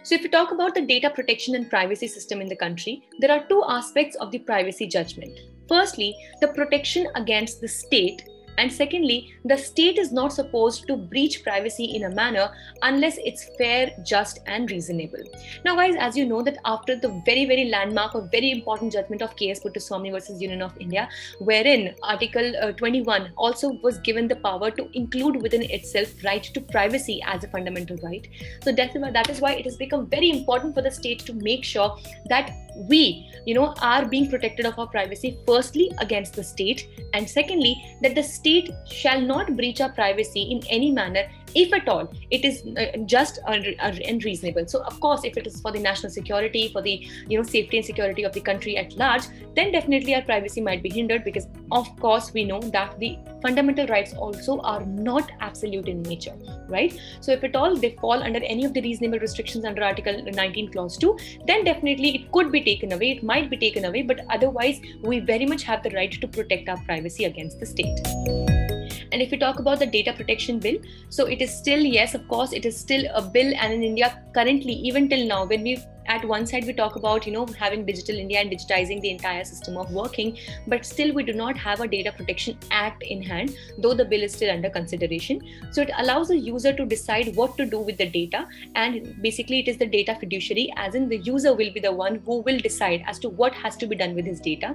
So, 0.02 0.14
if 0.14 0.23
we 0.23 0.28
talk 0.28 0.52
about 0.52 0.75
the 0.75 0.83
data 0.83 1.11
protection 1.11 1.55
and 1.55 1.69
privacy 1.69 2.07
system 2.07 2.40
in 2.40 2.49
the 2.49 2.57
country, 2.57 3.09
there 3.19 3.33
are 3.33 3.47
two 3.49 3.64
aspects 3.69 4.16
of 4.16 4.31
the 4.31 4.38
privacy 4.38 4.87
judgment. 4.87 5.38
Firstly, 5.69 6.14
the 6.40 6.49
protection 6.49 7.09
against 7.16 7.61
the 7.61 7.69
state 7.69 8.23
And 8.58 8.72
secondly, 8.72 9.34
the 9.44 9.56
state 9.56 9.98
is 9.98 10.12
not 10.12 10.32
supposed 10.32 10.86
to 10.86 10.96
breach 10.96 11.42
privacy 11.42 11.84
in 11.96 12.04
a 12.04 12.10
manner 12.10 12.50
unless 12.82 13.18
it's 13.18 13.48
fair, 13.58 13.92
just, 14.04 14.38
and 14.46 14.70
reasonable. 14.70 15.22
Now, 15.64 15.76
guys, 15.76 15.94
as 15.98 16.16
you 16.16 16.26
know 16.26 16.42
that 16.42 16.58
after 16.64 16.96
the 16.96 17.20
very, 17.25 17.44
very 17.44 17.66
landmark 17.66 18.14
or 18.14 18.28
very 18.30 18.50
important 18.50 18.92
judgment 18.92 19.22
of 19.22 19.34
KS 19.36 19.60
Puttaswamy 19.60 20.12
versus 20.12 20.40
Union 20.40 20.62
of 20.62 20.72
India, 20.78 21.08
wherein 21.40 21.94
Article 22.02 22.52
uh, 22.62 22.72
21 22.72 23.32
also 23.36 23.72
was 23.82 23.98
given 23.98 24.28
the 24.28 24.36
power 24.36 24.70
to 24.70 24.88
include 24.96 25.42
within 25.42 25.62
itself 25.62 26.08
right 26.25 26.42
to 26.42 26.60
privacy 26.60 27.20
as 27.26 27.44
a 27.44 27.48
fundamental 27.48 27.96
right. 28.02 28.28
So 28.62 28.75
definitely 28.75 29.12
that 29.12 29.30
is 29.30 29.40
why 29.40 29.54
it 29.54 29.64
has 29.64 29.76
become 29.76 30.06
very 30.06 30.30
important 30.30 30.75
for 30.75 30.82
the 30.82 30.90
state 30.90 31.20
to 31.20 31.32
make 31.34 31.64
sure 31.64 31.96
that 32.28 32.50
we, 32.76 33.30
you 33.47 33.54
know, 33.54 33.75
are 33.80 34.04
being 34.04 34.28
protected 34.30 34.66
of 34.66 34.78
our 34.78 34.87
privacy 34.87 35.38
firstly 35.47 35.90
against 35.99 36.35
the 36.35 36.45
state, 36.45 36.88
and 37.14 37.28
secondly 37.28 37.75
that 38.02 38.14
the 38.14 38.23
state 38.23 38.71
shall 38.87 39.21
not 39.21 39.56
breach 39.56 39.80
our 39.80 39.92
privacy 39.92 40.42
in 40.42 40.61
any 40.68 40.90
manner 40.90 41.26
if 41.62 41.72
at 41.72 41.88
all 41.88 42.08
it 42.30 42.44
is 42.44 42.62
uh, 42.76 42.98
just 43.06 43.38
unreasonable. 43.46 44.66
So 44.68 44.82
of 44.82 45.00
course 45.00 45.25
if 45.25 45.36
it 45.36 45.46
is 45.46 45.60
for 45.60 45.72
the 45.72 45.80
national 45.80 46.10
security 46.10 46.68
for 46.72 46.82
the 46.82 47.06
you 47.28 47.38
know 47.38 47.42
safety 47.42 47.78
and 47.78 47.86
security 47.86 48.25
of 48.25 48.32
the 48.32 48.40
country 48.40 48.76
at 48.76 48.96
large 48.96 49.22
then 49.54 49.72
definitely 49.72 50.14
our 50.14 50.22
privacy 50.22 50.60
might 50.60 50.82
be 50.82 50.90
hindered 50.90 51.25
because 51.25 51.46
of 51.72 51.88
course 51.98 52.32
we 52.34 52.44
know 52.44 52.60
that 52.60 52.98
the 52.98 53.16
fundamental 53.42 53.86
rights 53.86 54.12
also 54.14 54.58
are 54.60 54.84
not 54.84 55.30
absolute 55.40 55.88
in 55.88 56.02
nature 56.02 56.34
right? 56.68 56.98
So 57.20 57.32
if 57.32 57.44
at 57.44 57.56
all 57.56 57.76
they 57.76 57.96
fall 58.00 58.22
under 58.22 58.40
any 58.42 58.64
of 58.64 58.75
the 58.75 58.82
reasonable 58.82 59.18
restrictions 59.18 59.64
under 59.64 59.82
article 59.82 60.22
19 60.25 60.72
clause 60.72 60.98
2 60.98 61.16
then 61.46 61.64
definitely 61.64 62.14
it 62.16 62.32
could 62.32 62.52
be 62.52 62.62
taken 62.62 62.92
away 62.92 63.12
it 63.12 63.22
might 63.22 63.48
be 63.48 63.56
taken 63.56 63.86
away 63.86 64.02
but 64.02 64.20
otherwise 64.30 64.80
we 65.02 65.20
very 65.20 65.46
much 65.46 65.62
have 65.62 65.82
the 65.82 65.90
right 65.90 66.12
to 66.20 66.28
protect 66.28 66.68
our 66.68 66.82
privacy 66.84 67.25
against 67.25 67.60
the 67.60 67.66
state 67.66 68.55
and 69.16 69.23
if 69.23 69.30
we 69.30 69.38
talk 69.38 69.61
about 69.61 69.78
the 69.78 69.87
data 69.87 70.12
protection 70.12 70.58
bill, 70.58 70.76
so 71.08 71.25
it 71.25 71.40
is 71.40 71.50
still, 71.50 71.80
yes, 71.80 72.14
of 72.14 72.28
course, 72.28 72.52
it 72.52 72.66
is 72.66 72.76
still 72.78 73.06
a 73.14 73.23
bill. 73.23 73.50
And 73.58 73.73
in 73.73 73.82
India, 73.82 74.23
currently, 74.35 74.75
even 74.75 75.08
till 75.08 75.26
now, 75.26 75.46
when 75.46 75.62
we 75.62 75.78
at 76.08 76.25
one 76.25 76.46
side 76.46 76.66
we 76.66 76.72
talk 76.72 76.96
about 76.96 77.26
you 77.26 77.32
know 77.32 77.46
having 77.58 77.84
digital 77.84 78.16
india 78.16 78.40
and 78.40 78.50
digitizing 78.50 79.00
the 79.00 79.10
entire 79.10 79.44
system 79.44 79.76
of 79.76 79.90
working 79.92 80.36
but 80.66 80.84
still 80.84 81.12
we 81.12 81.22
do 81.22 81.32
not 81.32 81.56
have 81.56 81.80
a 81.80 81.88
data 81.88 82.12
protection 82.12 82.58
act 82.70 83.02
in 83.02 83.22
hand 83.22 83.56
though 83.78 83.94
the 83.94 84.04
bill 84.04 84.22
is 84.22 84.32
still 84.32 84.50
under 84.50 84.70
consideration. 84.70 85.40
So 85.70 85.82
it 85.82 85.90
allows 85.98 86.28
the 86.28 86.38
user 86.38 86.72
to 86.72 86.86
decide 86.86 87.34
what 87.34 87.56
to 87.58 87.66
do 87.66 87.80
with 87.80 87.98
the 87.98 88.06
data 88.06 88.46
and 88.75 89.20
basically 89.22 89.60
it 89.60 89.68
is 89.68 89.78
the 89.78 89.86
data 89.86 90.16
fiduciary 90.20 90.72
as 90.76 90.94
in 90.94 91.08
the 91.08 91.18
user 91.18 91.54
will 91.54 91.72
be 91.72 91.80
the 91.80 91.92
one 91.92 92.22
who 92.26 92.38
will 92.40 92.58
decide 92.58 93.04
as 93.06 93.18
to 93.20 93.28
what 93.28 93.54
has 93.54 93.76
to 93.78 93.86
be 93.86 93.96
done 93.96 94.14
with 94.14 94.26
his 94.26 94.40
data. 94.40 94.75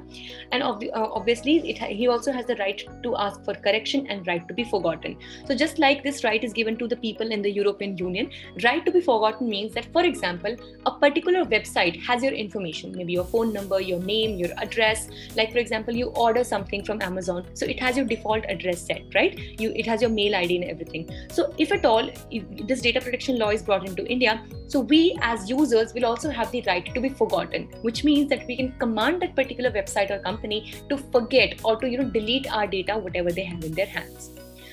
And 0.52 0.64
ob- 0.64 0.84
uh, 0.84 1.10
obviously 1.20 1.58
it, 1.70 1.78
he 1.78 2.08
also 2.08 2.32
has 2.32 2.46
the 2.46 2.56
right 2.56 2.84
to 3.04 3.16
ask 3.16 3.44
for 3.44 3.54
correction 3.54 4.08
and 4.08 4.28
right 4.28 4.48
to 4.48 4.54
be 4.54 4.64
forgotten. 4.64 5.18
So 5.46 5.56
just 5.56 5.80
like 5.80 6.04
this 6.04 6.24
right 6.24 6.44
is 6.44 6.54
given 6.54 6.78
to 6.78 6.88
the 6.88 6.96
people 6.98 7.32
in 7.32 7.42
the 7.42 7.52
european 7.52 7.98
union 7.98 8.30
right 8.64 8.86
to 8.86 8.92
be 8.92 9.02
forgotten 9.02 9.50
means 9.50 9.74
that 9.74 9.86
for 9.94 10.04
example 10.04 10.56
a 10.86 10.92
particular 10.92 11.21
particular 11.22 11.46
website 11.46 12.02
has 12.02 12.24
your 12.24 12.34
information, 12.34 12.92
maybe 12.96 13.14
your 13.14 13.26
phone 13.26 13.54
number, 13.54 13.80
your 13.80 14.00
name, 14.00 14.38
your 14.38 14.50
address. 14.58 15.08
Like 15.36 15.52
for 15.52 15.60
example, 15.60 15.96
you 15.96 16.08
order 16.08 16.44
something 16.44 16.84
from 16.84 17.02
Amazon, 17.02 17.46
so 17.54 17.66
it 17.66 17.80
has 17.80 17.98
your 17.98 18.06
default 18.06 18.46
address 18.48 18.82
set, 18.82 19.04
right? 19.14 19.38
You 19.60 19.72
it 19.76 19.86
has 19.86 20.02
your 20.02 20.10
mail 20.10 20.36
ID 20.36 20.58
and 20.58 20.66
everything. 20.66 21.10
So 21.32 21.54
if 21.58 21.72
at 21.72 21.86
all 21.86 22.10
if 22.32 22.68
this 22.68 22.82
data 22.82 23.02
protection 23.02 23.38
law 23.38 23.50
is 23.50 23.62
brought 23.62 23.88
into 23.88 24.06
India, 24.06 24.44
so 24.68 24.80
we 24.80 25.18
as 25.22 25.50
users 25.50 25.94
will 25.94 26.06
also 26.06 26.30
have 26.30 26.52
the 26.52 26.64
right 26.68 26.94
to 26.94 27.02
be 27.02 27.10
forgotten, 27.10 27.68
which 27.82 28.04
means 28.04 28.30
that 28.30 28.48
we 28.48 28.58
can 28.58 28.72
command 28.80 29.22
that 29.22 29.36
particular 29.36 29.72
website 29.72 30.12
or 30.12 30.20
company 30.20 30.74
to 30.90 30.98
forget 30.98 31.60
or 31.64 31.76
to 31.78 31.90
you 31.90 31.98
know 31.98 32.10
delete 32.10 32.52
our 32.52 32.68
data, 32.68 32.98
whatever 32.98 33.32
they 33.32 33.44
have 33.44 33.64
in 33.64 33.74
their 33.74 33.86
hands. 33.86 34.32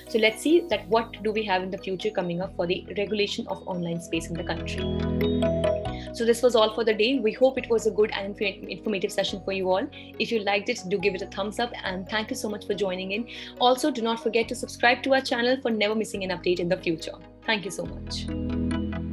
So 0.09 0.19
let's 0.19 0.43
see 0.43 0.61
that 0.71 0.89
what 0.89 1.23
do 1.23 1.33
we 1.33 1.45
have 1.45 1.63
in 1.63 1.71
the 1.71 1.77
future 1.77 2.11
coming 2.11 2.41
up 2.41 2.57
for 2.57 2.67
the 2.67 2.87
regulation 2.97 3.47
of 3.49 3.67
online 3.69 4.01
space 4.01 4.29
in 4.29 4.35
the 4.35 4.45
country. 4.45 5.58
So 6.19 6.25
this 6.25 6.43
was 6.43 6.57
all 6.57 6.75
for 6.75 6.83
the 6.83 6.93
day. 6.93 7.21
We 7.21 7.33
hope 7.33 7.59
it 7.59 7.71
was 7.71 7.87
a 7.87 7.93
good 7.93 8.11
and 8.11 8.37
informative 8.41 9.13
session 9.13 9.41
for 9.45 9.53
you 9.53 9.71
all. 9.71 9.87
If 10.19 10.33
you 10.33 10.41
liked 10.41 10.69
it, 10.69 10.83
do 10.89 10.99
give 10.99 11.15
it 11.15 11.23
a 11.23 11.27
thumbs 11.27 11.61
up 11.61 11.71
and 11.85 12.09
thank 12.09 12.31
you 12.31 12.35
so 12.35 12.49
much 12.49 12.67
for 12.67 12.75
joining 12.75 13.13
in. 13.13 13.29
Also, 13.61 13.93
do 13.93 14.03
not 14.03 14.21
forget 14.21 14.49
to 14.49 14.57
subscribe 14.57 15.05
to 15.05 15.15
our 15.15 15.21
channel 15.21 15.57
for 15.63 15.71
never 15.71 15.95
missing 15.95 16.25
an 16.25 16.31
update 16.31 16.59
in 16.59 16.69
the 16.69 16.77
future. 16.77 17.15
Thank 17.47 17.65
you 17.65 17.71
so 17.71 17.87
much. 17.87 19.08